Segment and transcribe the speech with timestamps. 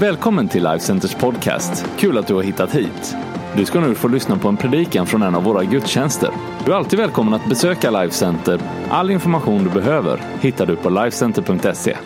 [0.00, 1.84] Välkommen till Life Centers podcast.
[1.98, 3.14] Kul att du har hittat hit.
[3.56, 6.30] Du ska nu få lyssna på en predikan från en av våra gudstjänster.
[6.64, 8.60] Du är alltid välkommen att besöka Life Center.
[8.90, 11.96] All information du behöver hittar du på lifecenter.se.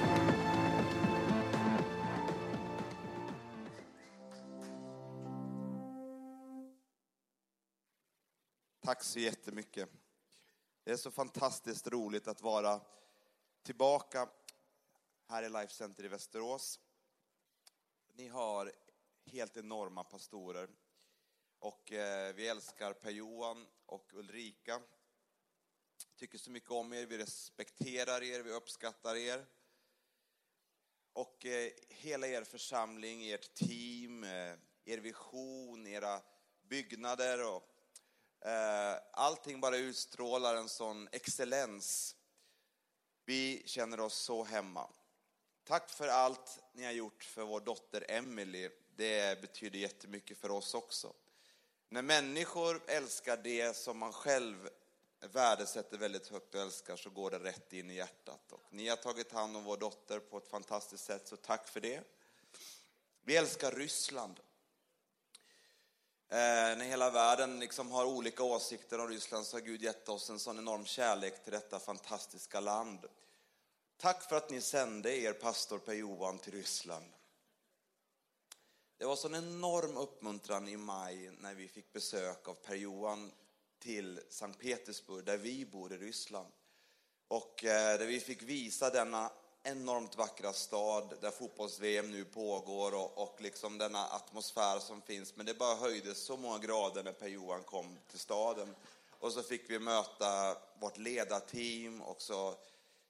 [8.85, 9.89] Tack så jättemycket.
[10.85, 12.81] Det är så fantastiskt roligt att vara
[13.67, 14.27] tillbaka
[15.29, 16.79] här i Life Center i Västerås.
[18.19, 18.73] Ni har
[19.25, 20.69] helt enorma pastorer.
[21.59, 24.81] Och eh, vi älskar Per-Johan och Ulrika.
[26.17, 29.47] Tycker så mycket om er, vi respekterar er, vi uppskattar er.
[31.13, 36.23] Och eh, hela er församling, ert team, eh, er vision, era
[36.63, 37.71] byggnader och
[38.49, 42.17] eh, allting bara utstrålar en sån excellens.
[43.25, 44.91] Vi känner oss så hemma.
[45.69, 48.71] Tack för allt ni har gjort för vår dotter Emily.
[48.97, 51.13] Det betyder jättemycket för oss också.
[51.89, 54.69] När människor älskar det som man själv
[55.21, 58.53] värdesätter väldigt högt och älskar så går det rätt in i hjärtat.
[58.53, 61.81] Och ni har tagit hand om vår dotter på ett fantastiskt sätt, så tack för
[61.81, 62.01] det.
[63.23, 64.41] Vi älskar Ryssland.
[66.29, 66.37] Eh,
[66.79, 70.39] när hela världen liksom har olika åsikter om Ryssland så har Gud gett oss en
[70.39, 73.07] sån enorm kärlek till detta fantastiska land.
[74.01, 77.05] Tack för att ni sände er pastor Per-Johan till Ryssland.
[78.99, 83.33] Det var sån enorm uppmuntran i maj när vi fick besök av Per-Johan
[83.79, 86.53] till Sankt Petersburg, där vi bor i Ryssland.
[87.29, 89.31] Och eh, där vi fick visa denna
[89.63, 95.37] enormt vackra stad där fotbolls-VM nu pågår och, och liksom denna atmosfär som finns.
[95.37, 98.75] Men det bara höjdes så många grader när Per-Johan kom till staden.
[99.19, 102.55] Och så fick vi möta vårt ledarteam och så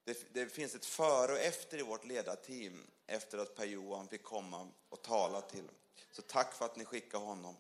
[0.09, 4.69] det, det, finns ett före och efter i vårt ledarteam efter att Per-Johan fick komma
[4.89, 5.69] och tala till.
[6.13, 7.57] Så tack för att ni skickade honom.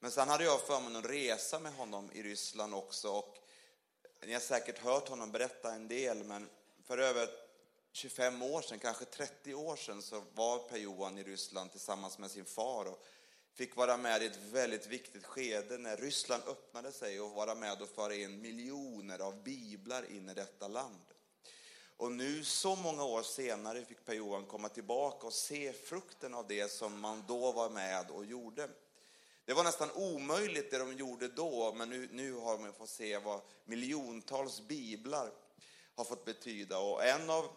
[0.00, 3.38] Men sen hade jag förmånen att resa med honom i Ryssland också och
[4.26, 6.48] ni har säkert hört honom berätta en del men
[6.84, 7.28] för över
[7.92, 12.44] 25 år sedan, kanske 30 år sedan så var Per-Johan i Ryssland tillsammans med sin
[12.44, 13.04] far och
[13.54, 17.82] fick vara med i ett väldigt viktigt skede när Ryssland öppnade sig och vara med
[17.82, 21.11] och föra in miljoner av biblar in i detta land.
[21.96, 26.70] Och nu så många år senare fick Per-Johan komma tillbaka och se frukten av det
[26.70, 28.68] som man då var med och gjorde.
[29.44, 33.18] Det var nästan omöjligt det de gjorde då, men nu, nu har man fått se
[33.18, 35.32] vad miljontals biblar
[35.94, 36.78] har fått betyda.
[36.78, 37.48] Och en av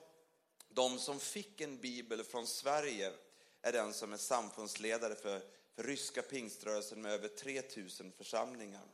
[0.70, 3.12] de som fick en bibel från Sverige
[3.62, 5.42] är den som är samfundsledare för,
[5.76, 8.86] för ryska pingströrelsen med över 3000 församlingar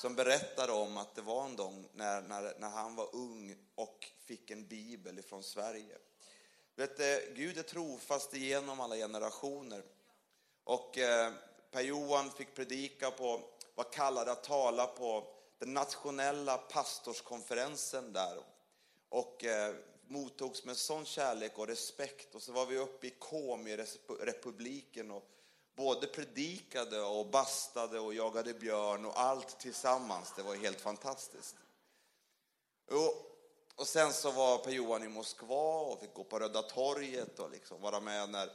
[0.00, 4.06] som berättade om att det var en gång när, när, när han var ung och
[4.24, 5.98] fick en bibel ifrån Sverige.
[6.74, 9.82] Vet, du, Gud är trofast igenom alla generationer.
[10.64, 11.32] Och eh,
[11.70, 13.40] Per-Johan fick predika på,
[13.74, 18.38] var kallad att tala på den nationella pastorskonferensen där.
[19.08, 19.74] Och eh,
[20.06, 22.34] mottogs med sån kärlek och respekt.
[22.34, 25.28] Och så var vi uppe i Komi-republiken och
[25.78, 30.32] både predikade och bastade och jagade björn och allt tillsammans.
[30.36, 31.56] Det var helt fantastiskt.
[32.90, 33.36] Och,
[33.76, 37.80] och sen så var Per-Johan i Moskva och fick gå på Röda torget och liksom
[37.80, 38.50] vara med när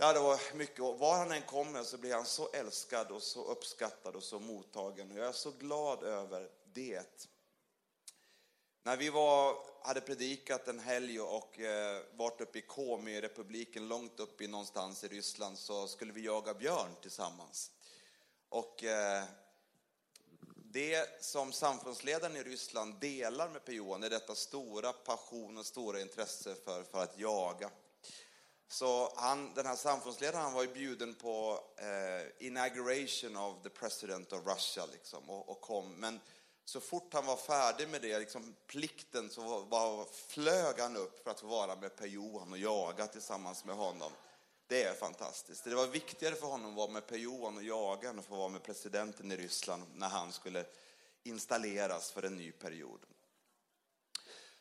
[0.00, 0.80] Ja, det var mycket.
[0.80, 4.40] Och Var han än kommer så blir han så älskad och så uppskattad och så
[4.40, 5.10] mottagen.
[5.10, 7.28] Och jag är så glad över det.
[8.88, 14.44] När vi var, hade predikat en helg och eh, varit uppe i Komi-republiken, långt uppe
[14.44, 17.70] i någonstans i Ryssland, så skulle vi jaga björn tillsammans.
[18.48, 19.24] Och eh,
[20.56, 26.54] det som samfundsledaren i Ryssland delar med Per-Johan är detta stora passion och stora intresse
[26.64, 27.70] för, för att jaga.
[28.68, 34.32] Så han, den här samfundsledaren han var ju bjuden på eh, inauguration of the president
[34.32, 35.94] of Russia liksom, och, och kom.
[35.94, 36.20] Men
[36.68, 41.30] så fort han var färdig med det, liksom plikten, så var, flög han upp för
[41.30, 44.12] att få vara med Per-Johan och jaga tillsammans med honom.
[44.66, 45.64] Det är fantastiskt.
[45.64, 48.48] Det var viktigare för honom att vara med Per-Johan och jaga än att få vara
[48.48, 50.64] med presidenten i Ryssland när han skulle
[51.22, 53.00] installeras för en ny period.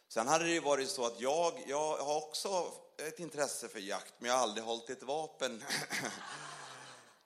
[0.07, 4.29] Sen hade det varit så att jag, jag har också ett intresse för jakt, men
[4.29, 5.63] jag har aldrig hållit ett vapen.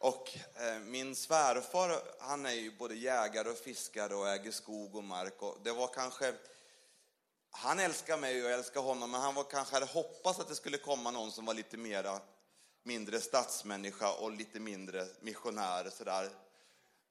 [0.01, 5.03] Och eh, min svärfar, han är ju både jägare och fiskare och äger skog och
[5.03, 5.41] mark.
[5.41, 6.33] Och det var kanske,
[7.51, 10.55] han älskar mig och jag älskar honom, men han var kanske hade hoppats att det
[10.55, 12.19] skulle komma någon som var lite mera,
[12.83, 15.89] mindre stadsmänniska och lite mindre missionär.
[15.89, 16.23] Sådär.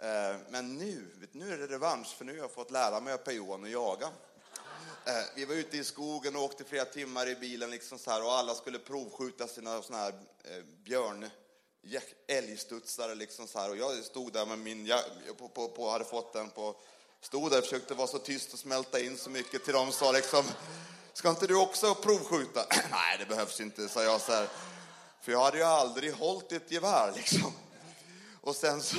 [0.03, 3.19] Eh, men nu, nu är det revansch, för nu har jag fått lära mig av
[3.19, 4.07] Per-Johan att jaga.
[5.05, 8.25] Eh, vi var ute i skogen och åkte flera timmar i bilen liksom så här,
[8.25, 10.15] och alla skulle provskjuta sina såna här
[10.45, 11.31] eh, björn
[12.27, 13.71] älgstudsare liksom så här.
[13.71, 15.01] och jag stod där med min, jag,
[15.39, 16.77] på, på, på, hade fått den på,
[17.21, 20.13] stod där och försökte vara så tyst och smälta in så mycket till dem sa
[20.13, 20.45] liksom,
[21.13, 22.67] ska inte du också provskjuta?
[22.91, 24.49] Nej, det behövs inte, sa jag så här.
[25.21, 27.53] För jag hade ju aldrig hållit ett gevär liksom.
[28.41, 28.97] Och sen så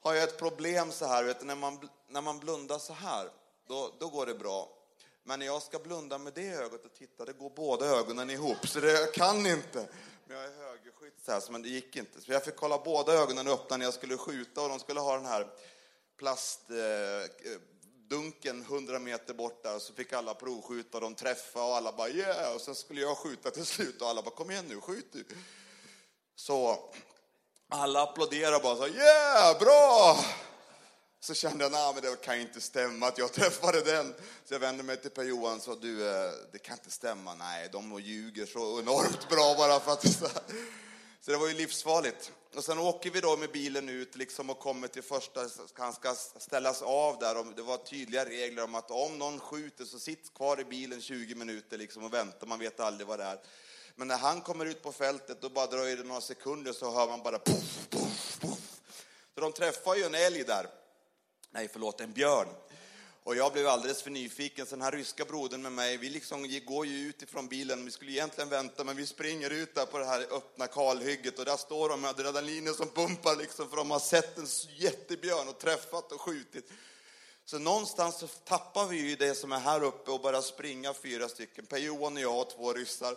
[0.00, 3.30] har jag ett problem så här, vet du, när man, när man blundar så här,
[3.68, 4.68] då, då går det bra.
[5.24, 8.68] Men när jag ska blunda med det ögat och titta, det går båda ögonen ihop,
[8.68, 9.88] så det, jag kan inte.
[10.26, 12.20] Men jag är högerskytt så här, men det gick inte.
[12.20, 15.16] Så jag fick kolla båda ögonen öppna när jag skulle skjuta och de skulle ha
[15.16, 15.46] den här
[16.18, 19.78] plastdunken eh, 100 meter bort där.
[19.78, 22.54] Så fick alla provskjuta och de träffade och alla bara yeah!
[22.54, 25.24] Och sen skulle jag skjuta till slut och alla bara kom igen nu, skjut du.
[26.34, 26.90] Så
[27.68, 30.16] alla applåderade bara så yeah, bra!
[31.24, 34.14] Så kände jag, nej men det kan ju inte stämma att jag träffade den.
[34.44, 37.34] Så jag vände mig till Per-Johan och sa, du, eh, det kan inte stämma.
[37.34, 40.06] Nej, de ljuger så enormt bra bara för att...
[41.20, 42.32] Så det var ju livsfarligt.
[42.54, 46.14] Och sen åker vi då med bilen ut liksom och kommer till första, han ska
[46.38, 47.38] ställas av där.
[47.38, 51.00] Och det var tydliga regler om att om någon skjuter så sitt kvar i bilen
[51.00, 53.40] 20 minuter liksom och vänta, man vet aldrig vad det är.
[53.94, 57.06] Men när han kommer ut på fältet, då bara dröjer det några sekunder så hör
[57.06, 58.80] man bara poff, poff, poff.
[59.34, 60.81] Så de träffar ju en älg där
[61.52, 62.48] nej förlåt, en björn.
[63.24, 66.60] Och jag blev alldeles för nyfiken, så den här ryska brodern med mig, vi liksom
[66.66, 69.98] går ju ut ifrån bilen, vi skulle egentligen vänta, men vi springer ut där på
[69.98, 73.90] det här öppna kalhygget och där står de med adrenalinet som pumpar liksom, för de
[73.90, 74.46] har sett en
[74.76, 76.70] jättebjörn och träffat och skjutit.
[77.44, 81.28] Så någonstans så tappar vi ju det som är här uppe och börjar springa fyra
[81.28, 83.16] stycken, Per-Johan och jag och två ryssar.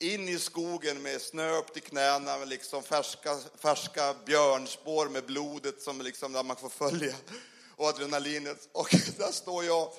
[0.00, 5.82] In i skogen med snö upp till knäna, med liksom färska, färska björnspår med blodet
[5.82, 7.14] som liksom där man får följa
[7.76, 8.68] och adrenalinet.
[8.72, 9.92] Och där står jag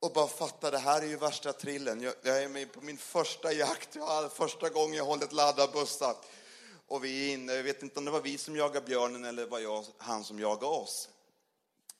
[0.00, 2.00] och bara fattar, det här är ju värsta trillen.
[2.00, 3.96] Jag, jag är med på min första jakt,
[4.32, 6.16] första gången jag hållit laddarbussar.
[6.86, 9.46] Och vi är inne, jag vet inte om det var vi som jagade björnen eller
[9.46, 11.08] var jag, han som jagade oss.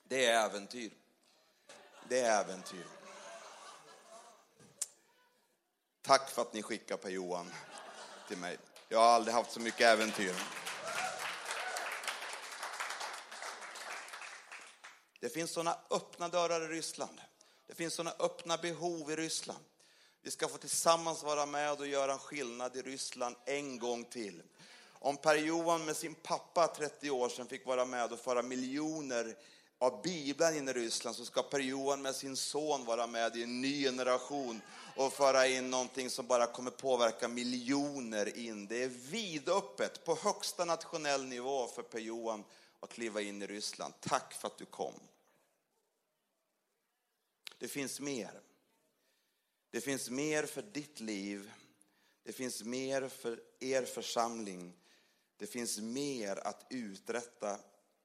[0.05, 0.93] Det är äventyr.
[2.09, 3.02] Det är äventyr.
[6.03, 7.53] Tack för att ni skickar Per-Johan
[8.29, 8.59] till mig.
[8.89, 10.35] Jag har aldrig haft så mycket äventyr.
[15.21, 17.21] Det finns sådana öppna dörrar i Ryssland.
[17.67, 19.65] Det finns sådana öppna behov i Ryssland.
[20.23, 24.43] Vi ska få tillsammans vara med och göra skillnad i Ryssland en gång till.
[24.93, 29.37] Om Per-Johan med sin pappa 30 år sedan fick vara med och föra miljoner
[29.83, 33.61] av Bibeln in i Ryssland så ska Per-Johan med sin son vara med i en
[33.61, 34.61] ny generation
[34.97, 38.67] och föra in någonting som bara kommer påverka miljoner in.
[38.67, 42.45] Det är vidöppet på högsta nationell nivå för Per-Johan
[42.81, 43.95] att kliva in i Ryssland.
[44.01, 44.95] Tack för att du kom.
[47.59, 48.41] Det finns mer.
[49.71, 51.53] Det finns mer för ditt liv.
[52.23, 54.73] Det finns mer för er församling.
[55.37, 57.59] Det finns mer att uträtta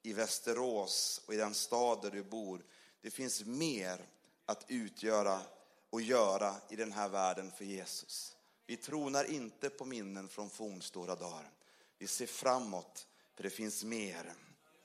[0.07, 2.65] i Västerås och i den stad där du bor.
[3.01, 4.05] Det finns mer
[4.45, 5.41] att utgöra
[5.89, 8.35] och göra i den här världen för Jesus.
[8.65, 11.51] Vi tronar inte på minnen från fornstora dagar.
[11.97, 14.33] Vi ser framåt, för det finns mer.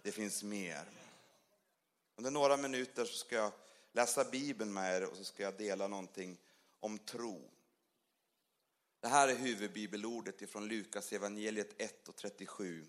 [0.02, 0.84] Det finns mer.
[2.16, 3.52] Under några minuter så ska jag
[3.92, 6.36] läsa Bibeln med er och så ska jag dela någonting
[6.80, 7.50] om tro.
[9.00, 12.86] Det här är huvudbibelordet ifrån Lukas evangeliet 1 och 37.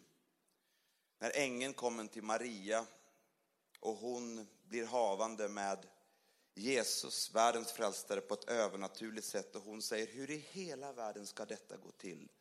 [1.23, 2.85] När ängeln kommer till Maria
[3.79, 5.87] och hon blir havande med
[6.53, 11.45] Jesus, världens frälsare, på ett övernaturligt sätt och hon säger, hur i hela världen ska
[11.45, 12.31] detta gå till?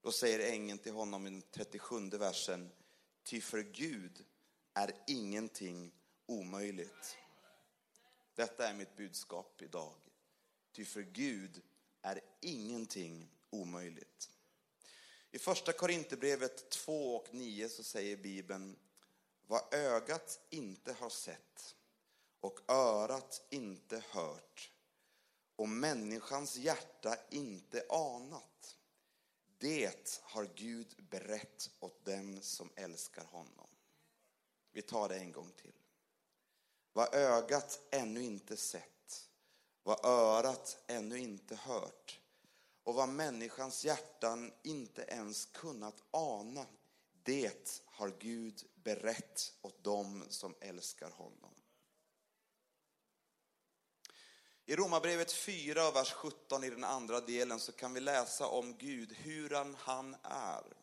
[0.00, 2.70] Då säger ängeln till honom i den 37 versen,
[3.22, 4.24] ty för Gud
[4.74, 5.92] är ingenting
[6.26, 7.16] omöjligt.
[8.34, 9.94] Detta är mitt budskap idag.
[10.72, 11.62] Ty för Gud
[12.02, 14.30] är ingenting omöjligt.
[15.36, 18.76] I första Korinthierbrevet 2 och 9 så säger Bibeln,
[19.46, 21.76] vad ögat inte har sett
[22.40, 24.72] och örat inte hört
[25.56, 28.76] och människans hjärta inte anat.
[29.58, 33.68] Det har Gud berett åt dem som älskar honom.
[34.72, 35.78] Vi tar det en gång till.
[36.92, 39.30] Vad ögat ännu inte sett,
[39.82, 42.20] vad örat ännu inte hört
[42.86, 46.66] och vad människans hjärtan inte ens kunnat ana,
[47.22, 51.54] det har Gud berett åt dem som älskar honom.
[54.66, 59.12] I Romarbrevet 4, vers 17 i den andra delen så kan vi läsa om Gud,
[59.12, 60.76] hur han är.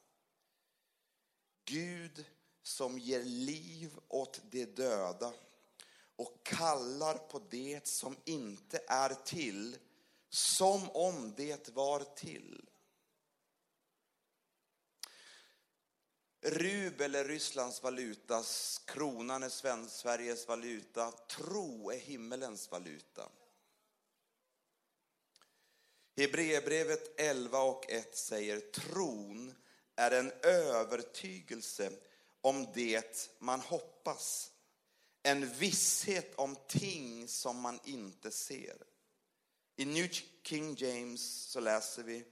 [1.65, 2.25] Gud
[2.63, 5.33] som ger liv åt de döda
[6.15, 9.77] och kallar på det som inte är till
[10.33, 12.69] som om det var till.
[16.41, 18.43] Rubel är Rysslands valuta,
[18.85, 23.29] kronan är Sveriges valuta, tro är himmelens valuta.
[26.15, 29.55] Hebreerbrevet 11 och 1 säger tron
[29.95, 31.91] är en övertygelse
[32.41, 34.51] om det man hoppas.
[35.23, 38.92] En visshet om ting som man inte ser.
[39.77, 40.07] I New
[40.43, 42.25] King James så läser vi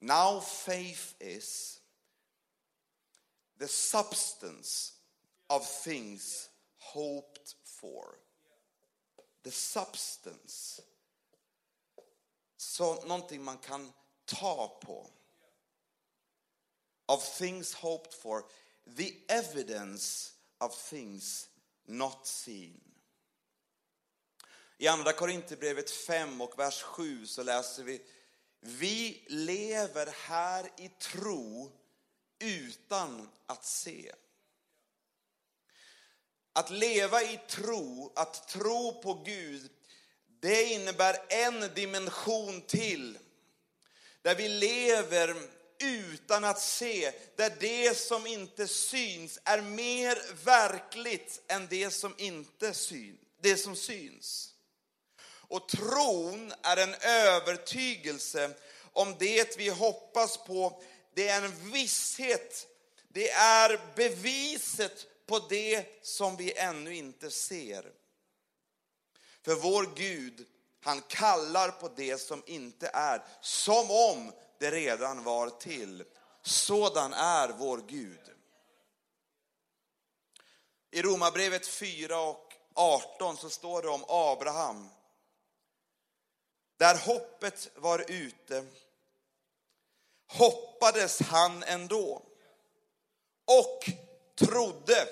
[0.00, 1.80] Now faith is
[3.58, 4.92] the substance
[5.48, 6.48] of things
[6.78, 8.18] hoped for.
[9.42, 10.82] The substance.
[12.56, 13.92] Så någonting man kan
[14.24, 14.70] ta.
[17.06, 18.44] Of things hoped for.
[18.96, 21.48] The evidence of things
[21.86, 22.80] not seen.
[24.78, 28.02] I andra Korinthierbrevet 5 och vers 7 så läser vi
[28.60, 31.72] Vi lever här i tro
[32.38, 34.12] utan att se.
[36.52, 39.70] Att leva i tro, att tro på Gud,
[40.40, 43.18] det innebär en dimension till.
[44.22, 45.36] Där vi lever
[45.82, 52.74] utan att se, där det som inte syns är mer verkligt än det som inte
[52.74, 54.51] syns, det som syns.
[55.52, 58.50] Och tron är en övertygelse
[58.92, 60.82] om det vi hoppas på
[61.14, 62.66] det är en visshet.
[63.08, 67.92] Det är beviset på det som vi ännu inte ser.
[69.42, 70.46] För vår Gud,
[70.80, 76.04] han kallar på det som inte är, som om det redan var till.
[76.42, 78.30] Sådan är vår Gud.
[80.90, 84.88] I Romarbrevet 4 och 18 så står det om Abraham.
[86.82, 88.66] Där hoppet var ute
[90.26, 92.22] hoppades han ändå
[93.44, 93.84] och
[94.34, 95.08] trodde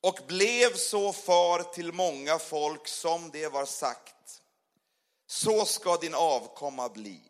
[0.00, 4.42] och blev så far till många folk som det var sagt.
[5.26, 7.20] Så ska din avkomma bli.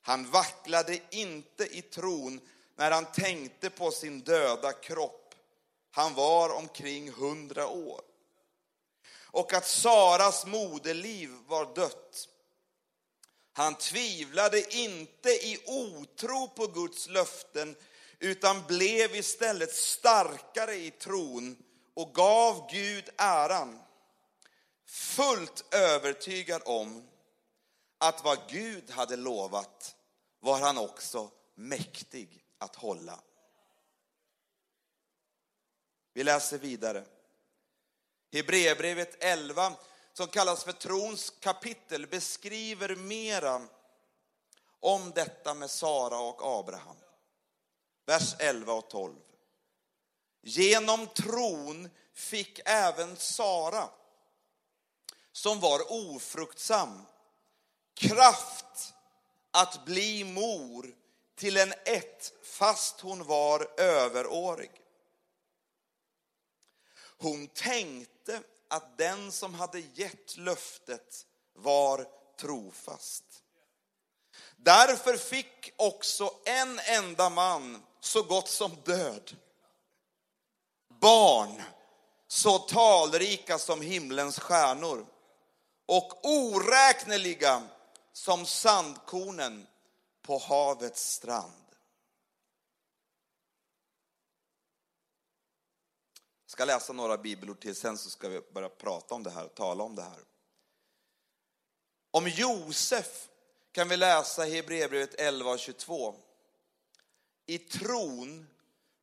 [0.00, 2.40] Han vacklade inte i tron
[2.76, 5.34] när han tänkte på sin döda kropp.
[5.90, 8.11] Han var omkring hundra år.
[9.32, 12.28] Och att Saras moderliv var dött
[13.52, 17.76] han tvivlade inte i otro på Guds löften
[18.18, 21.56] utan blev istället starkare i tron
[21.94, 23.82] och gav Gud äran.
[24.86, 27.08] Fullt övertygad om
[27.98, 29.96] att vad Gud hade lovat
[30.40, 33.20] var han också mäktig att hålla.
[36.12, 37.04] Vi läser vidare.
[38.32, 39.72] Hebreerbrevet 11
[40.12, 43.62] som kallas för trons kapitel beskriver mera
[44.80, 46.96] om detta med Sara och Abraham.
[48.06, 49.16] Vers 11 och 12.
[50.42, 53.88] Genom tron fick även Sara,
[55.32, 57.06] som var ofruktsam,
[57.94, 58.94] kraft
[59.50, 60.94] att bli mor
[61.34, 64.81] till en ett fast hon var överårig.
[67.22, 72.06] Hon tänkte att den som hade gett löftet var
[72.40, 73.24] trofast.
[74.56, 79.36] Därför fick också en enda man så gott som död.
[81.00, 81.62] Barn
[82.26, 85.06] så talrika som himlens stjärnor
[85.86, 87.62] och oräkneliga
[88.12, 89.66] som sandkornen
[90.22, 91.62] på havets strand.
[96.51, 99.48] Jag ska läsa några bibelord till, sen så ska vi börja prata om det här,
[99.48, 100.18] tala om det här.
[102.10, 103.28] Om Josef
[103.72, 106.14] kan vi läsa i Hebreerbrevet 11 och 22.
[107.46, 108.46] I tron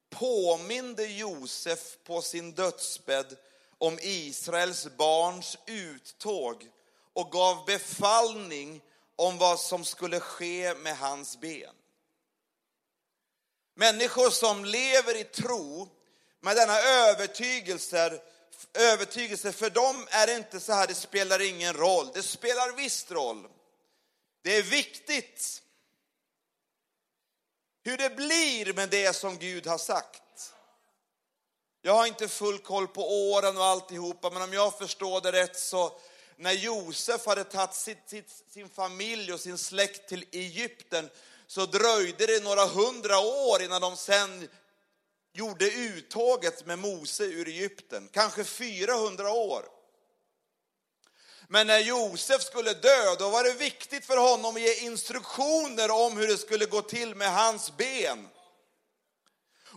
[0.10, 3.38] påminde Josef på sin dödsbädd
[3.78, 6.70] om Israels barns uttåg
[7.14, 8.82] och gav befallning
[9.16, 11.76] om vad som skulle ske med hans ben.
[13.74, 15.90] Människor som lever i tro
[16.42, 18.22] med denna övertygelse,
[18.74, 22.10] övertygelse, för dem är det inte så här, det spelar ingen roll.
[22.14, 23.48] Det spelar visst roll.
[24.42, 25.62] Det är viktigt
[27.84, 30.54] hur det blir med det som Gud har sagt.
[31.82, 35.60] Jag har inte full koll på åren och alltihopa, men om jag förstår det rätt
[35.60, 36.00] så
[36.36, 41.10] när Josef hade tagit sitt, sitt, sin familj och sin släkt till Egypten
[41.48, 44.50] så dröjde det några hundra år innan de sen
[45.34, 49.66] gjorde uttåget med Mose ur Egypten, kanske 400 år.
[51.48, 56.18] Men när Josef skulle dö, då var det viktigt för honom att ge instruktioner om
[56.18, 58.28] hur det skulle gå till med hans ben.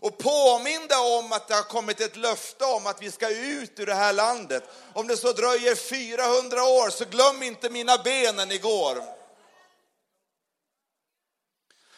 [0.02, 3.86] Och påminna om att det har kommit ett löfte om att vi ska ut ur
[3.86, 4.64] det här landet.
[4.92, 9.21] Om det så dröjer 400 år, så glöm inte mina benen igår.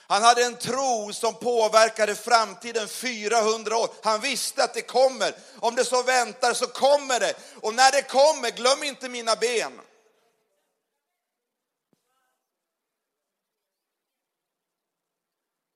[0.06, 3.88] Han hade en tro som påverkade framtiden 400 år.
[4.02, 5.34] Han visste att det kommer.
[5.56, 7.34] Om det så väntar så kommer det.
[7.61, 9.80] Och när det kommer, glöm inte mina ben.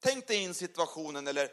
[0.02, 1.48] Tänk dig in situationen, eller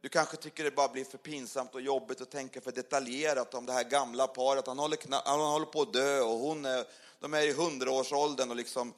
[0.00, 3.66] du kanske tycker det bara blir för pinsamt och jobbigt att tänka för detaljerat om
[3.66, 4.66] det här gamla paret.
[4.66, 6.84] Han håller, han håller på att dö och hon är,
[7.20, 8.94] de är i hundraårsåldern och liksom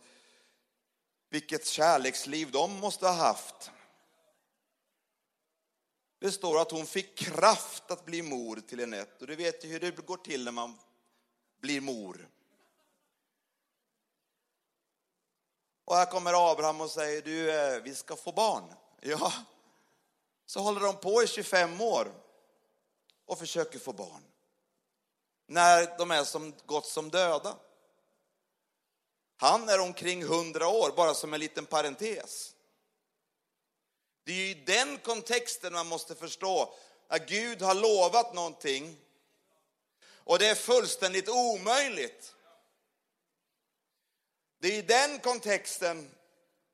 [1.33, 3.71] vilket kärleksliv de måste ha haft.
[6.19, 9.17] Det står att hon fick kraft att bli mor till Enette.
[9.21, 10.79] Och du vet ju hur det går till när man
[11.61, 12.29] blir mor.
[15.85, 18.75] Och här kommer Abraham och säger, du, eh, vi ska få barn.
[19.01, 19.33] Ja,
[20.47, 22.13] så håller de på i 25 år
[23.27, 24.23] och försöker få barn.
[25.47, 27.57] När de är som gott som döda.
[29.43, 32.55] Han är omkring 100 år, bara som en liten parentes.
[34.25, 36.75] Det är ju i den kontexten man måste förstå
[37.09, 38.97] att Gud har lovat någonting
[40.15, 42.35] och det är fullständigt omöjligt.
[44.59, 46.11] Det är i den kontexten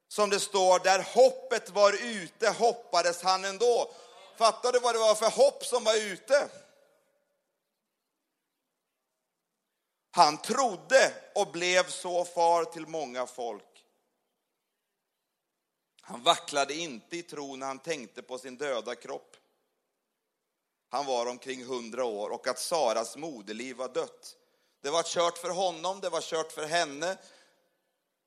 [0.09, 3.91] som det står, där hoppet var ute hoppades han ändå.
[4.37, 6.49] Fattar du vad det var för hopp som var ute?
[10.19, 13.85] Han trodde och blev så far till många folk.
[16.01, 19.37] Han vacklade inte i tro när han tänkte på sin döda kropp.
[20.89, 24.37] Han var omkring hundra år och att Saras moderliv var dött.
[24.81, 27.19] Det var kört för honom, det var kört för henne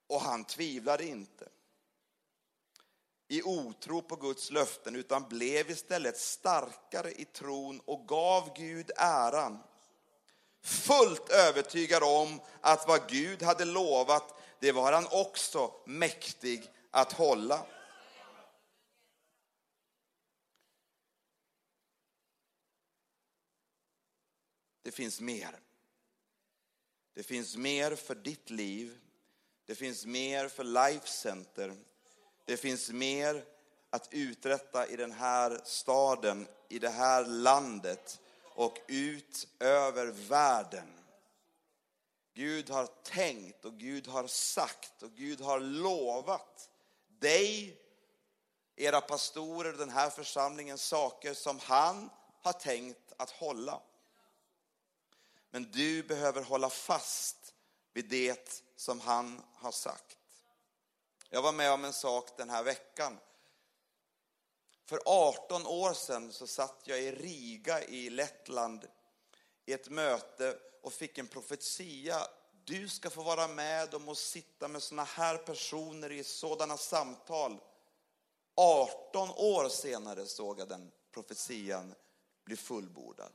[0.07, 1.49] och han tvivlade inte
[3.27, 9.59] i otro på Guds löften utan blev istället starkare i tron och gav Gud äran
[10.61, 17.65] fullt övertygad om att vad Gud hade lovat, det var han också mäktig att hålla.
[24.83, 25.59] Det finns mer.
[27.13, 28.99] Det finns mer för ditt liv.
[29.65, 31.75] Det finns mer för Life Center.
[32.45, 33.45] Det finns mer
[33.89, 38.20] att uträtta i den här staden, i det här landet
[38.61, 40.99] och ut över världen.
[42.33, 46.69] Gud har tänkt och Gud har sagt och Gud har lovat
[47.07, 47.81] dig,
[48.75, 52.09] era pastorer, den här församlingen saker som han
[52.41, 53.81] har tänkt att hålla.
[55.49, 57.53] Men du behöver hålla fast
[57.93, 60.17] vid det som han har sagt.
[61.29, 63.17] Jag var med om en sak den här veckan
[64.91, 68.87] för 18 år sedan så satt jag i Riga i Lettland
[69.65, 72.27] i ett möte och fick en profetia.
[72.65, 77.59] Du ska få vara med om att sitta med sådana här personer i sådana samtal.
[78.55, 81.95] 18 år senare såg jag den profetian
[82.45, 83.31] bli fullbordad.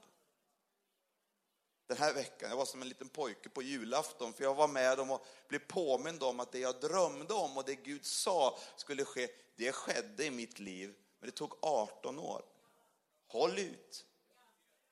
[1.87, 5.01] Den här veckan, jag var som en liten pojke på julafton för jag var med
[5.01, 9.05] om att bli påmind om att det jag drömde om och det Gud sa skulle
[9.05, 10.95] ske, det skedde i mitt liv
[11.27, 12.45] men det tog 18 år.
[13.27, 14.07] Håll ut.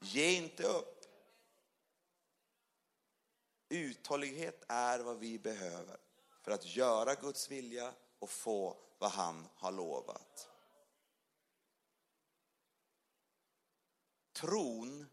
[0.01, 1.05] Ge inte upp.
[3.69, 6.01] Uthållighet är vad vi behöver
[6.43, 10.49] för att göra Guds vilja och få vad han har lovat.
[14.33, 15.07] Tron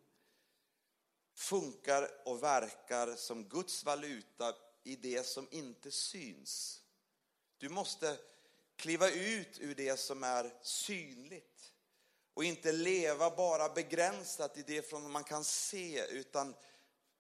[1.34, 6.84] funkar och verkar som Guds valuta i det som inte syns.
[7.58, 8.31] Du måste
[8.82, 11.74] kliva ut ur det som är synligt
[12.34, 16.56] och inte leva bara begränsat i det från man kan se utan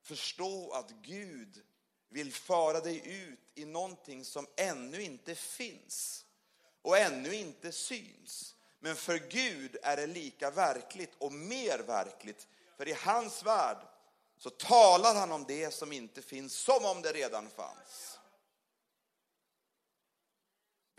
[0.01, 1.61] förstå att Gud
[2.09, 6.25] vill föra dig ut i någonting som ännu inte finns
[6.81, 8.55] och ännu inte syns.
[8.79, 12.47] Men för Gud är det lika verkligt och mer verkligt.
[12.77, 13.77] För i hans värld
[14.37, 18.19] så talar han om det som inte finns som om det redan fanns.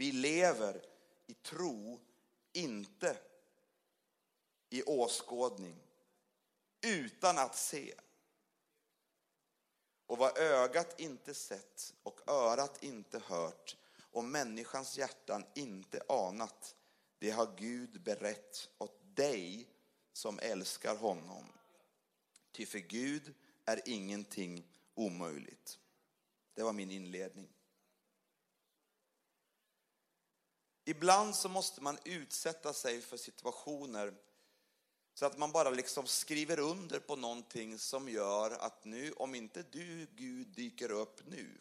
[0.03, 0.85] Vi lever
[1.27, 2.01] i tro,
[2.53, 3.19] inte
[4.71, 5.77] i åskådning,
[6.81, 7.95] utan att se.
[10.07, 13.77] Och vad ögat inte sett och örat inte hört
[14.11, 16.77] och människans hjärtan inte anat,
[17.19, 19.69] det har Gud berett åt dig
[20.12, 21.45] som älskar honom.
[22.53, 23.35] Ty för Gud
[23.65, 25.79] är ingenting omöjligt.
[26.55, 27.49] Det var min inledning.
[30.85, 34.14] Ibland så måste man utsätta sig för situationer
[35.14, 39.62] så att man bara liksom skriver under på någonting som gör att nu, om inte
[39.62, 41.59] du, Gud, dyker upp nu,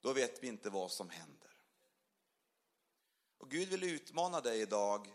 [0.00, 1.50] då vet vi inte vad som händer.
[3.38, 5.14] Och Gud vill utmana dig idag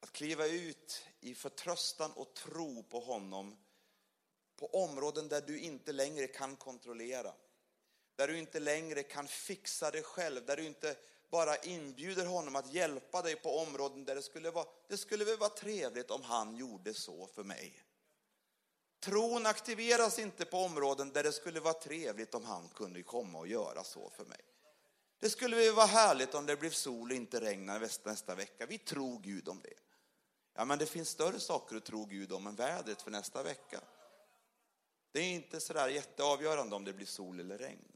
[0.00, 3.56] att kliva ut i förtröstan och tro på honom
[4.56, 7.34] på områden där du inte längre kan kontrollera.
[8.16, 10.96] Där du inte längre kan fixa det själv, där du inte
[11.30, 15.38] bara inbjuder honom att hjälpa dig på områden där det skulle vara, det skulle väl
[15.38, 17.82] vara trevligt om han gjorde så för mig.
[19.00, 23.48] Tron aktiveras inte på områden där det skulle vara trevligt om han kunde komma och
[23.48, 24.40] göra så för mig.
[25.18, 28.66] Det skulle väl vara härligt om det blev sol och inte regnar nästa vecka.
[28.66, 29.74] Vi tror Gud om det.
[30.54, 33.80] Ja, men det finns större saker att tro Gud om än vädret för nästa vecka.
[35.12, 37.92] Det är inte sådär jätteavgörande om det blir sol eller regn.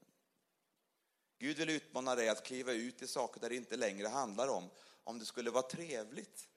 [1.39, 4.71] Gud vill utmana dig att kliva ut i saker där det inte längre handlar om
[5.05, 6.49] om det skulle vara trevligt.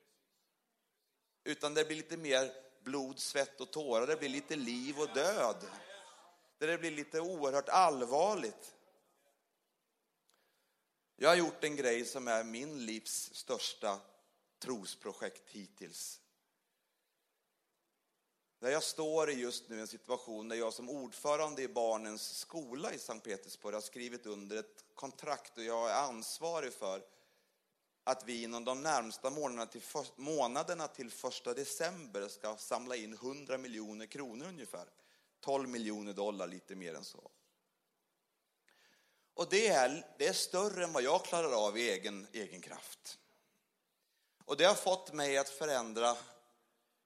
[1.44, 2.52] Utan det blir lite mer
[2.84, 5.66] blod, svett och tårar, det blir lite liv och död.
[6.58, 8.76] Där det blir lite oerhört allvarligt.
[11.16, 14.00] Jag har gjort en grej som är min livs största
[14.60, 16.21] trosprojekt hittills.
[18.62, 22.94] Där jag står i just nu en situation där jag som ordförande i barnens skola
[22.94, 27.04] i Sankt Petersburg har skrivit under ett kontrakt och jag är ansvarig för
[28.04, 33.14] att vi inom de närmsta månaderna till, för, månaderna till första december ska samla in
[33.14, 34.86] 100 miljoner kronor ungefär.
[35.40, 37.32] 12 miljoner dollar, lite mer än så.
[39.34, 43.20] Och det är, det är större än vad jag klarar av i egen, egen kraft.
[44.46, 46.18] Och det har fått mig att förändra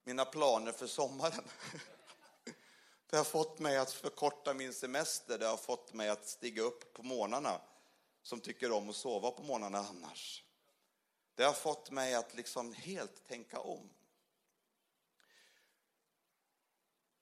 [0.06, 1.44] mina planer för sommaren.
[3.10, 6.92] Det har fått mig att förkorta min semester, det har fått mig att stiga upp
[6.92, 7.60] på morgnarna
[8.22, 10.44] som tycker om att sova på morgnarna annars.
[11.34, 13.90] Det har fått mig att liksom helt tänka om.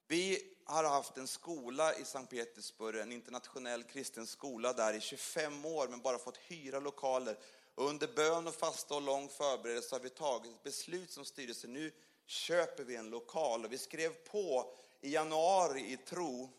[0.07, 5.64] Vi har haft en skola i Sankt Petersburg, en internationell kristen skola där i 25
[5.64, 7.38] år, men bara fått hyra lokaler.
[7.75, 11.66] Och under bön och fasta och lång förberedelse har vi tagit ett beslut som styrelse.
[11.66, 11.92] Nu
[12.27, 13.65] köper vi en lokal.
[13.65, 16.51] Och vi skrev på i januari i tro.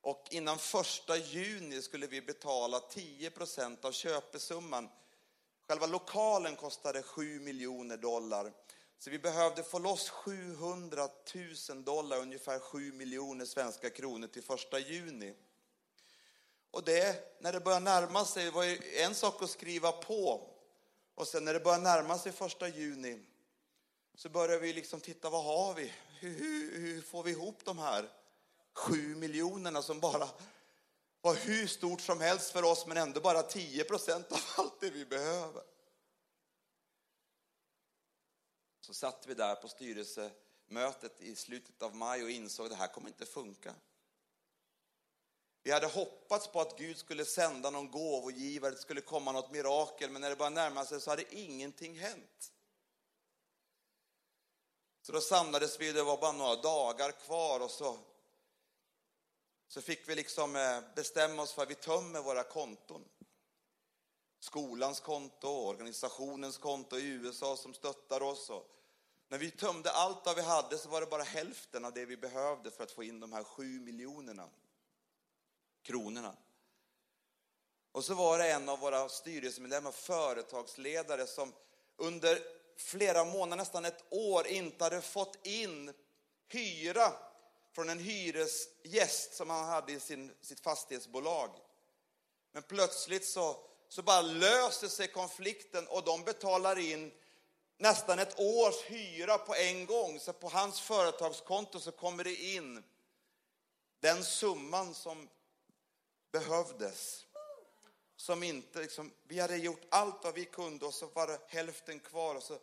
[0.00, 4.88] Och innan första juni skulle vi betala 10 procent av köpesumman.
[5.68, 8.52] Själva lokalen kostade 7 miljoner dollar.
[8.98, 11.08] Så vi behövde få loss 700
[11.70, 15.34] 000 dollar, ungefär 7 miljoner svenska kronor till första juni.
[16.70, 20.50] Och det, när det börjar närma sig, var ju en sak att skriva på.
[21.14, 23.18] Och sen när det börjar närma sig första juni
[24.18, 25.92] så börjar vi liksom titta, vad har vi?
[26.20, 28.10] Hur, hur, hur får vi ihop de här
[28.72, 30.28] sju miljonerna som bara
[31.20, 34.90] var hur stort som helst för oss men ändå bara 10 procent av allt det
[34.90, 35.62] vi behöver.
[38.80, 42.92] Så satt vi där på styrelsemötet i slutet av maj och insåg att det här
[42.92, 43.74] kommer inte funka.
[45.62, 50.10] Vi hade hoppats på att Gud skulle sända någon gåvogivare, det skulle komma något mirakel,
[50.10, 52.52] men när det började närma sig så hade ingenting hänt.
[55.08, 57.98] Så då samlades vi, det var bara några dagar kvar och så,
[59.68, 63.04] så fick vi liksom eh, bestämma oss för att vi tömmer våra konton.
[64.38, 68.50] Skolans konto, organisationens konto i USA som stöttar oss.
[68.50, 68.70] Och
[69.28, 72.16] när vi tömde allt vad vi hade så var det bara hälften av det vi
[72.16, 74.48] behövde för att få in de här sju miljonerna
[75.82, 76.36] kronorna.
[77.92, 81.52] Och så var det en av våra styrelsemedlemmar, företagsledare, som
[81.96, 85.92] under flera månader, nästan ett år, inte hade fått in
[86.48, 87.12] hyra
[87.72, 91.50] från en hyresgäst som han hade i sin, sitt fastighetsbolag.
[92.52, 93.56] Men plötsligt så,
[93.88, 97.12] så bara löser sig konflikten och de betalar in
[97.78, 100.20] nästan ett års hyra på en gång.
[100.20, 102.84] Så på hans företagskonto så kommer det in
[104.00, 105.28] den summan som
[106.32, 107.26] behövdes.
[108.20, 112.00] Som inte, liksom, vi hade gjort allt vad vi kunde och så var det hälften
[112.00, 112.58] kvar och så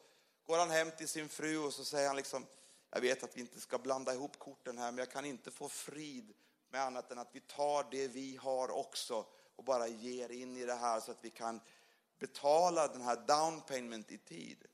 [0.45, 2.45] går han hem till sin fru och så säger han liksom,
[2.91, 5.69] jag vet att vi inte ska blanda ihop korten här men jag kan inte få
[5.69, 6.33] frid
[6.69, 10.65] med annat än att vi tar det vi har också och bara ger in i
[10.65, 11.61] det här så att vi kan
[12.19, 14.65] betala den här down payment i tid.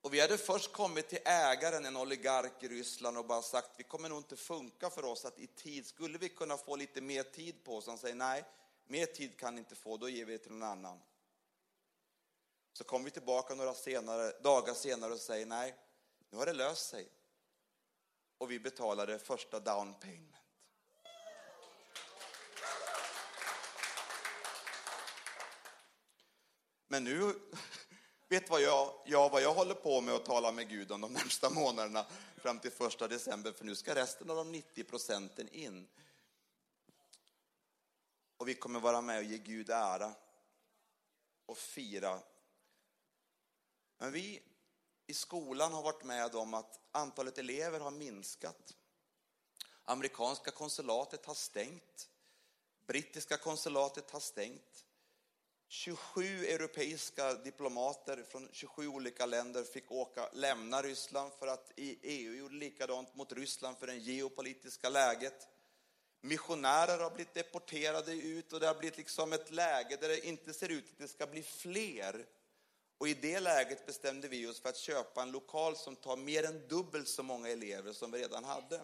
[0.00, 3.84] Och vi hade först kommit till ägaren, en oligark i Ryssland, och bara sagt vi
[3.84, 7.22] kommer nog inte funka för oss att i tid, skulle vi kunna få lite mer
[7.22, 7.86] tid på oss?
[7.86, 8.44] Han säger nej,
[8.86, 11.00] mer tid kan ni inte få, då ger vi det till någon annan.
[12.72, 15.74] Så kommer vi tillbaka några senare, dagar senare och säger nej,
[16.30, 17.08] nu har det löst sig.
[18.38, 20.36] Och vi betalade första down payment.
[26.88, 27.34] Men nu,
[28.28, 31.12] vet vad jag, jag, vad jag håller på med att tala med Gud om de
[31.12, 35.88] närmsta månaderna fram till första december, för nu ska resten av de 90 procenten in.
[38.36, 40.14] Och vi kommer vara med och ge Gud ära
[41.46, 42.20] och fira.
[43.98, 44.42] Men vi
[45.06, 48.76] i skolan har varit med om att antalet elever har minskat.
[49.84, 52.08] Amerikanska konsulatet har stängt.
[52.86, 54.86] Brittiska konsulatet har stängt.
[55.68, 62.54] 27 europeiska diplomater från 27 olika länder fick åka, lämna Ryssland för att EU gjorde
[62.54, 65.48] likadant mot Ryssland för det geopolitiska läget.
[66.26, 70.54] Missionärer har blivit deporterade ut och det har blivit liksom ett läge där det inte
[70.54, 72.26] ser ut att det ska bli fler.
[72.98, 76.44] Och i det läget bestämde vi oss för att köpa en lokal som tar mer
[76.44, 78.80] än dubbelt så många elever som vi redan hade.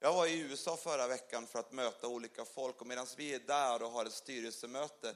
[0.00, 3.38] Jag var i USA förra veckan för att möta olika folk och medan vi är
[3.38, 5.14] där och har ett styrelsemöte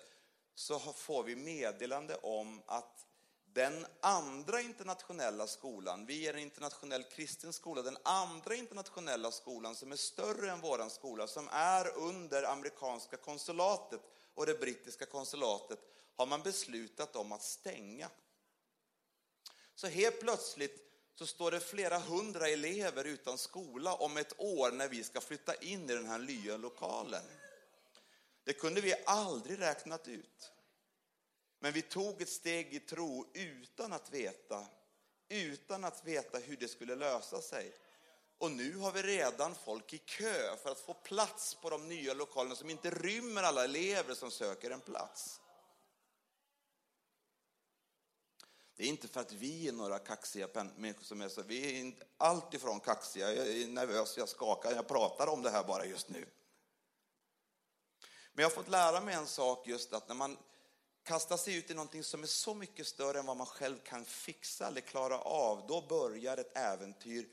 [0.54, 3.06] så får vi meddelande om att
[3.52, 9.92] den andra internationella skolan, vi är en internationell kristen skola, den andra internationella skolan som
[9.92, 14.00] är större än våran skola, som är under amerikanska konsulatet
[14.34, 15.78] och det brittiska konsulatet,
[16.16, 18.08] har man beslutat om att stänga.
[19.74, 24.88] Så helt plötsligt så står det flera hundra elever utan skola om ett år när
[24.88, 27.22] vi ska flytta in i den här nya lokalen.
[28.44, 30.52] Det kunde vi aldrig räknat ut.
[31.62, 34.66] Men vi tog ett steg i tro utan att veta,
[35.28, 37.72] utan att veta hur det skulle lösa sig.
[38.38, 42.14] Och nu har vi redan folk i kö för att få plats på de nya
[42.14, 45.40] lokalerna som inte rymmer alla elever som söker en plats.
[48.76, 51.80] Det är inte för att vi är några kaxiga människor som är så, vi är
[51.80, 56.08] inte alltifrån kaxiga, jag är nervös, jag skakar, jag pratar om det här bara just
[56.08, 56.26] nu.
[58.32, 60.38] Men jag har fått lära mig en sak just att när man
[61.04, 64.04] kastar sig ut i någonting som är så mycket större än vad man själv kan
[64.04, 67.28] fixa eller klara av, då börjar ett äventyr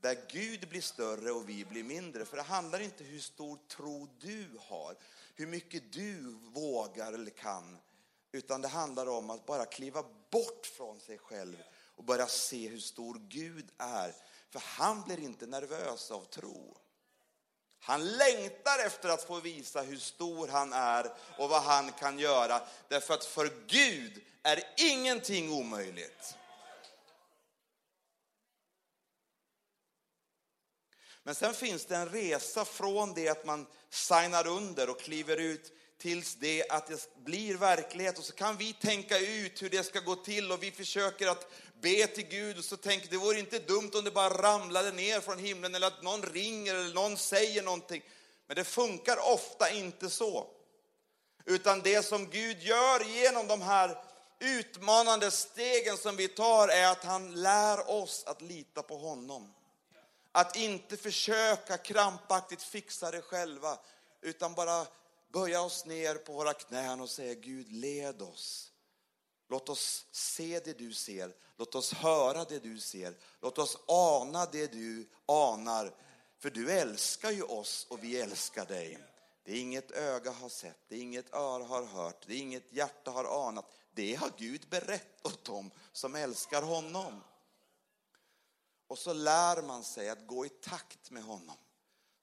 [0.00, 2.24] där Gud blir större och vi blir mindre.
[2.24, 4.96] För det handlar inte hur stor tro du har,
[5.34, 7.78] hur mycket du vågar eller kan,
[8.32, 11.56] utan det handlar om att bara kliva bort från sig själv
[11.96, 14.14] och börja se hur stor Gud är.
[14.50, 16.76] För han blir inte nervös av tro.
[17.84, 22.60] Han längtar efter att få visa hur stor han är och vad han kan göra.
[22.88, 26.34] Därför att för Gud är ingenting omöjligt.
[31.22, 35.72] Men sen finns det en resa från det att man signar under och kliver ut
[36.04, 40.00] tills det att det blir verklighet och så kan vi tänka ut hur det ska
[40.00, 41.46] gå till och vi försöker att
[41.80, 45.20] be till Gud och så tänker det vore inte dumt om det bara ramlade ner
[45.20, 48.02] från himlen eller att någon ringer eller någon säger någonting.
[48.46, 50.46] Men det funkar ofta inte så.
[51.44, 54.04] Utan det som Gud gör genom de här
[54.38, 59.54] utmanande stegen som vi tar är att han lär oss att lita på honom.
[60.32, 63.78] Att inte försöka krampaktigt fixa det själva,
[64.22, 64.86] utan bara
[65.34, 68.72] böja oss ner på våra knän och säga Gud led oss.
[69.48, 74.46] Låt oss se det du ser, låt oss höra det du ser, låt oss ana
[74.46, 75.94] det du anar.
[76.38, 78.98] För du älskar ju oss och vi älskar dig.
[79.44, 82.72] Det är inget öga har sett, det är inget öra har hört, det är inget
[82.72, 83.72] hjärta har anat.
[83.92, 87.24] Det har Gud berättat åt dem som älskar honom.
[88.86, 91.56] Och så lär man sig att gå i takt med honom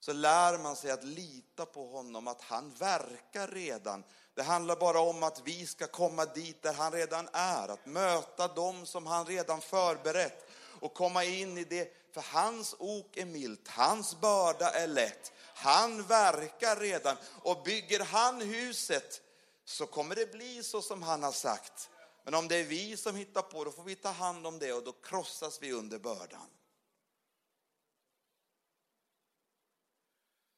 [0.02, 4.04] så lär man sig att lita på honom, att han verkar redan.
[4.34, 8.48] Det handlar bara om att vi ska komma dit där han redan är, att möta
[8.48, 11.94] dem som han redan förberett och komma in i det.
[12.14, 15.32] För hans ok är milt, hans börda är lätt.
[15.56, 19.22] Han verkar redan och bygger han huset
[19.66, 21.90] så kommer det bli så som han har sagt.
[22.24, 24.74] Men om det är vi som hittar på, då får vi ta hand om det
[24.74, 26.48] och då krossas vi under bördan.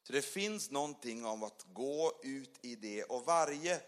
[0.04, 3.82] Så det finns någonting om att gå ut i det och varje,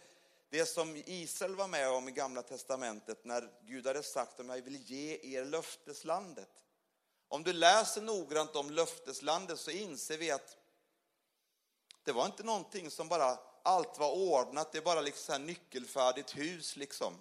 [0.49, 4.61] det som Israel var med om i gamla testamentet när Gud hade sagt att jag
[4.61, 6.49] vill ge er löfteslandet.
[7.27, 10.57] Om du läser noggrant om löfteslandet så inser vi att
[12.03, 16.37] det var inte någonting som bara allt var ordnat, det är bara liksom här nyckelfärdigt
[16.37, 17.13] hus liksom.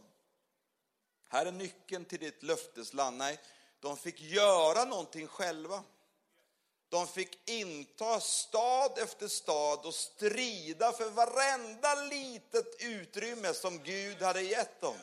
[1.29, 3.17] Här är nyckeln till ditt löftesland.
[3.17, 3.41] Nej,
[3.81, 5.83] de fick göra någonting själva.
[6.95, 14.43] De fick inta stad efter stad och strida för varenda litet utrymme som Gud hade
[14.43, 14.99] gett dem.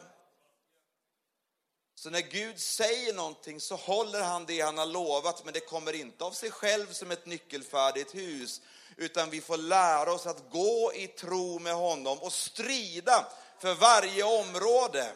[1.96, 5.94] Så när Gud säger någonting så håller han det han har lovat, men det kommer
[5.94, 8.62] inte av sig själv som ett nyckelfärdigt hus,
[8.98, 13.28] utan vi får lära oss att gå i tro med honom och strida
[13.60, 15.12] för varje område.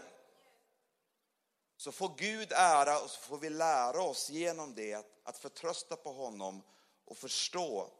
[1.86, 4.93] Så får Gud ära och så får vi lära oss genom det
[5.24, 6.63] att, förtrösta på honom
[7.06, 7.93] och förstå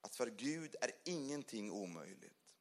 [0.00, 2.54] att för Gud är ingenting omöjligt.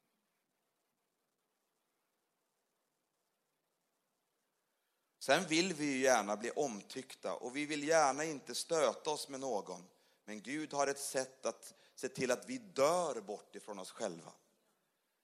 [5.20, 9.40] Sen vill vi ju gärna bli omtyckta och vi vill gärna inte stöta oss med
[9.40, 9.88] någon.
[10.26, 14.32] Men Gud har ett sätt att se till att vi dör bort ifrån oss själva.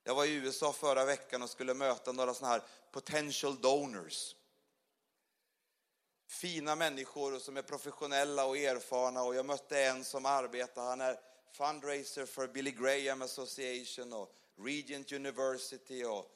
[0.03, 4.35] Jag var i USA förra veckan och skulle möta några sådana här potential donors.
[6.33, 11.19] Fina människor som är professionella och erfarna och jag mötte en som arbetar, han är
[11.51, 16.31] fundraiser för Billy Graham Association och Regent University och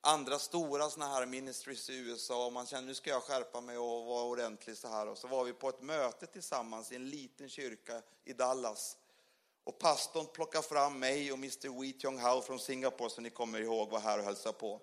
[0.00, 3.78] andra stora såna här ministries i USA och man känner nu ska jag skärpa mig
[3.78, 5.08] och vara ordentlig så här.
[5.08, 8.96] Och så var vi på ett möte tillsammans i en liten kyrka i Dallas.
[9.64, 11.80] Och pastorn plockade fram mig och Mr.
[11.80, 14.80] Wee Tiong Hao från Singapore som ni kommer ihåg var här och hälsade på.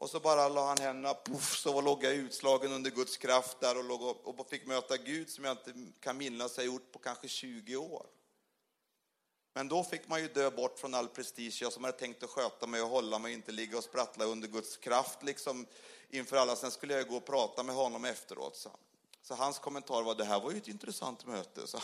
[0.00, 3.78] Och så bara la han händerna, puff, så låg jag utslagen under Guds kraft där
[3.78, 6.98] och, låg och, och fick möta Gud som jag inte kan minnas jag gjort på
[6.98, 8.06] kanske 20 år.
[9.52, 11.58] Men då fick man ju dö bort från all prestige.
[11.62, 14.48] Jag som hade tänkt att sköta mig och hålla mig, inte ligga och sprattla under
[14.48, 15.66] Guds kraft liksom
[16.08, 16.56] inför alla.
[16.56, 18.56] Sen skulle jag gå och prata med honom efteråt.
[18.56, 18.70] Så,
[19.22, 21.66] så hans kommentar var, det här var ju ett intressant möte.
[21.66, 21.80] Så,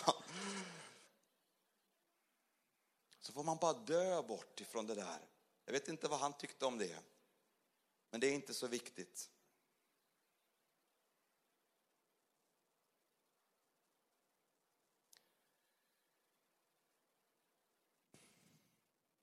[3.20, 5.20] så får man bara dö bort ifrån det där.
[5.64, 6.98] Jag vet inte vad han tyckte om det.
[8.14, 9.31] Men det är inte så viktigt.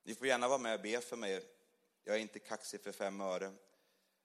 [0.03, 1.45] Ni får gärna vara med och be för mig.
[2.03, 3.53] Jag är inte kaxig för fem öre.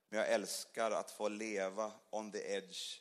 [0.09, 3.01] Men jag älskar att få leva on the edge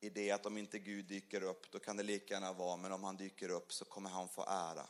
[0.00, 2.92] i det att om inte Gud dyker upp, då kan det lika gärna vara, men
[2.92, 4.86] om han dyker upp så kommer han få ära.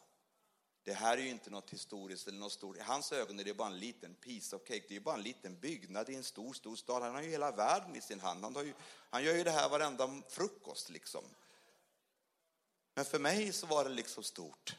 [0.89, 2.77] Det här är ju inte något historiskt eller något stort.
[2.77, 4.85] I hans ögon är det bara en liten piece of cake.
[4.89, 7.03] Det är ju bara en liten byggnad i en stor, stor stad.
[7.03, 8.45] Han har ju hela världen i sin hand.
[8.45, 8.75] Han, ju,
[9.11, 11.25] han gör ju det här varenda frukost liksom.
[12.95, 14.77] Men för mig så var det liksom stort.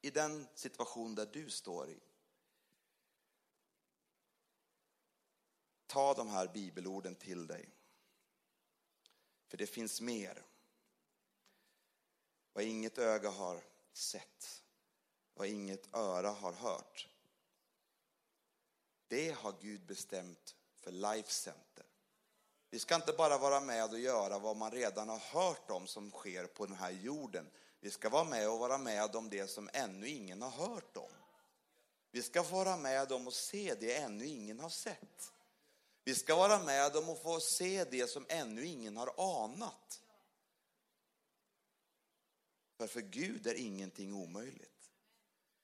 [0.00, 2.00] i den situation där du står i.
[5.86, 7.68] Ta de här bibelorden till dig.
[9.46, 10.44] För det finns mer.
[12.58, 13.60] Vad inget öga har
[13.92, 14.62] sett,
[15.34, 17.08] vad inget öra har hört.
[19.08, 21.84] Det har Gud bestämt för Life Center.
[22.70, 26.10] Vi ska inte bara vara med och göra vad man redan har hört om som
[26.10, 29.70] sker på den här jorden, vi ska vara med och vara med om det som
[29.72, 31.12] ännu ingen har hört om.
[32.10, 35.32] Vi ska vara med om att se det ännu ingen har sett.
[36.04, 40.02] Vi ska vara med om att få se det som ännu ingen har anat.
[42.78, 44.90] För för Gud är ingenting omöjligt.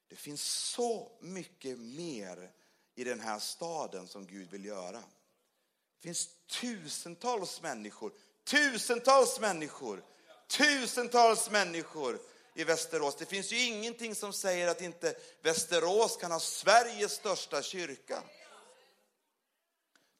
[0.08, 2.52] Det finns så mycket mer
[2.94, 5.00] i den här staden som Gud vill göra.
[5.00, 8.12] Det finns tusentals människor,
[8.44, 10.04] tusentals människor
[10.46, 12.20] tusentals människor
[12.54, 13.16] i Västerås.
[13.16, 18.22] Det finns ju ingenting som säger att inte Västerås kan ha Sveriges största kyrka.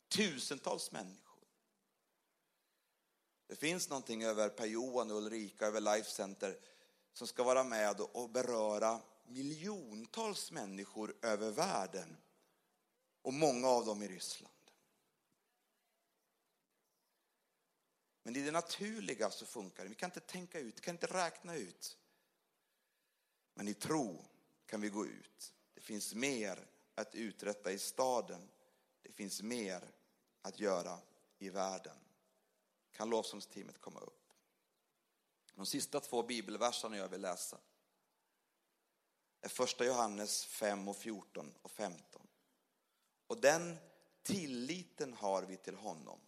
[0.09, 1.20] Tusentals människor.
[3.46, 6.59] Det finns någonting över Per-Johan och Ulrika, över Life Center,
[7.14, 12.16] som ska vara med och beröra miljontals människor över världen.
[13.22, 14.55] Och många av dem i Ryssland.
[18.22, 19.88] Men i det naturliga så funkar det.
[19.88, 21.98] Vi kan inte tänka ut, kan inte räkna ut.
[23.55, 24.24] Men i tro
[24.66, 25.55] kan vi gå ut.
[25.74, 28.48] Det finns mer att uträtta i staden.
[29.03, 29.90] Det finns mer
[30.42, 30.98] att göra
[31.38, 31.96] i världen.
[32.92, 34.23] Kan lovsångsteamet komma upp?
[35.54, 37.58] De sista två bibelverserna jag vill läsa
[39.40, 42.26] är första Johannes 5 och 14 och 15.
[43.26, 43.76] Och den
[44.22, 46.20] tilliten har vi till honom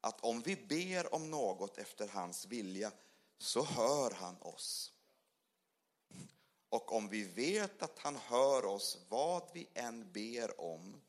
[0.00, 2.92] att om vi ber om något efter hans vilja
[3.38, 4.92] så hör han oss.
[6.68, 11.02] Och om vi vet att han hör oss vad vi än ber om,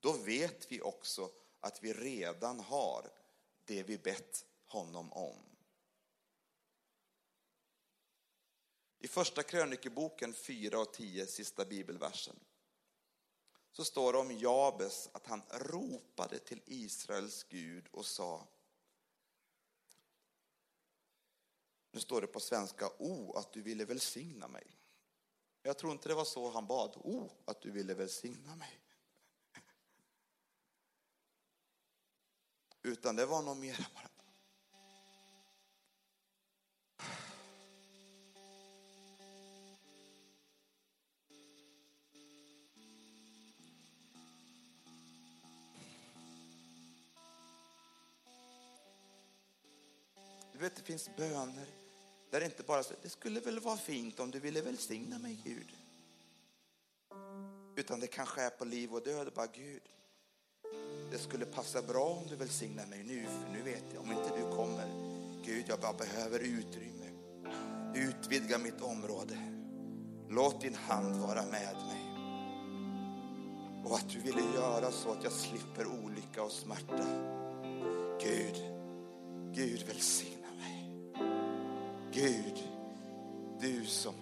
[0.00, 3.10] då vet vi också att vi redan har
[3.64, 5.49] det vi bett honom om.
[9.02, 12.36] I första krönikeboken 4 och 10, sista bibelversen,
[13.72, 18.48] så står det om Jabes att han ropade till Israels Gud och sa
[21.92, 24.76] Nu står det på svenska, O att du ville välsigna mig.
[25.62, 28.80] Jag tror inte det var så han bad, O att du ville välsigna mig.
[32.82, 34.09] Utan det var nog mer bara,
[50.90, 51.66] finns böner
[52.30, 55.40] där det inte bara så, det skulle väl vara fint om du ville välsigna mig,
[55.44, 55.66] Gud.
[57.76, 59.82] Utan det kanske är på liv och död, bara Gud.
[61.10, 64.36] Det skulle passa bra om du välsignar mig nu, för nu vet jag, om inte
[64.36, 64.86] du kommer,
[65.44, 67.06] Gud, jag bara behöver utrymme.
[67.94, 69.38] Utvidga mitt område.
[70.28, 72.02] Låt din hand vara med mig.
[73.84, 77.06] Och att du ville göra så att jag slipper olycka och smärta.
[78.20, 78.56] Gud,
[79.54, 80.29] Gud välsigna
[82.12, 82.62] Gud,
[83.60, 84.14] du som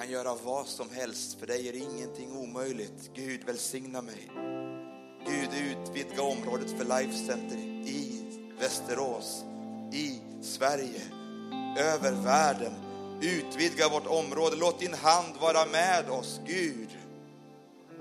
[0.00, 1.40] kan göra vad som helst.
[1.40, 3.10] För dig är ingenting omöjligt.
[3.14, 4.30] Gud, välsigna mig.
[5.26, 7.56] Gud, utvidga området för Life Center
[7.86, 8.22] i
[8.60, 9.44] Västerås,
[9.92, 11.02] i Sverige,
[11.78, 12.72] över världen.
[13.22, 14.56] Utvidga vårt område.
[14.56, 16.88] Låt din hand vara med oss, Gud.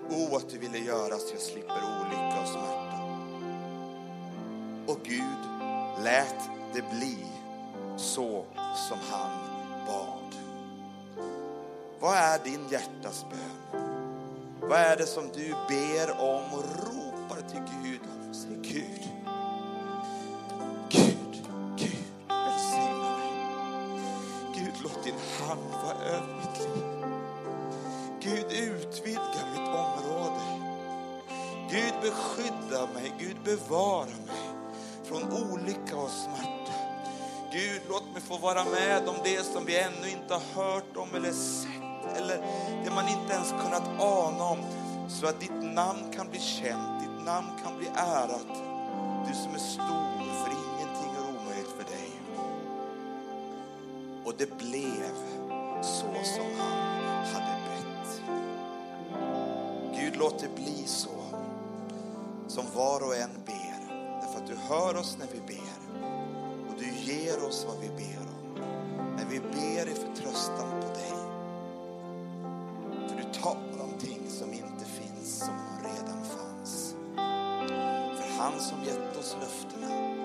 [0.09, 2.99] O, att du ville göra så jag slipper olycka och smärta.
[4.87, 5.39] Och Gud
[6.03, 6.39] lät
[6.73, 7.17] det bli
[7.99, 8.45] så
[8.89, 9.31] som han
[9.87, 10.35] bad.
[11.99, 13.81] Vad är din hjärtas bön?
[14.61, 18.33] Vad är det som du ber om och ropar till Gud om?
[18.33, 19.09] Säg Gud,
[20.89, 21.47] Gud,
[21.77, 23.31] Gud, välsigna mig.
[24.55, 26.83] Gud, låt din hand vara över mitt liv.
[28.21, 30.41] Gud, utvidga mitt område.
[31.69, 33.13] Gud, beskydda mig.
[33.19, 34.49] Gud, bevara mig
[35.03, 36.58] från olycka och smärta.
[37.51, 41.15] Gud, låt mig få vara med om det som vi ännu inte har hört om
[41.15, 42.37] eller sett eller
[42.83, 44.57] det man inte ens kunnat ana om
[45.09, 48.47] så att ditt namn kan bli känt, ditt namn kan bli ärat.
[49.27, 52.11] Du som är stor, för ingenting är omöjligt för dig.
[54.25, 55.13] Och det blev
[55.81, 58.21] så som han hade bett.
[59.99, 61.23] Gud, låt det bli så
[62.47, 65.79] som var och en ber, därför att du hör oss när vi ber
[67.09, 68.63] ger oss vad vi ber om.
[69.17, 71.13] När vi ber i förtröstan på dig.
[73.09, 76.95] För du talar om ting som inte finns, som redan fanns.
[78.17, 80.18] För han som gett oss löftena